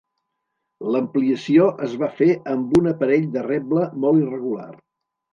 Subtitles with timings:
[0.93, 4.67] L'ampliació es va fer amb un aparell de reble molt irregular.